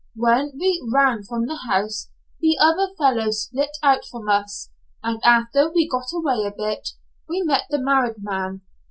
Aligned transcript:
When 0.15 0.53
we 0.59 0.83
ran 0.91 1.21
from 1.25 1.45
the 1.45 1.57
house, 1.69 2.09
the 2.39 2.57
other 2.59 2.91
fellow 2.97 3.29
split 3.29 3.77
out 3.83 4.03
from 4.03 4.29
us, 4.29 4.71
and 5.03 5.21
after 5.23 5.69
we 5.71 5.87
got 5.87 6.11
away 6.11 6.43
a 6.43 6.49
bit, 6.51 6.89
we 7.29 7.43
met 7.43 7.65
the 7.69 7.79
married 7.79 8.15
man. 8.17 8.61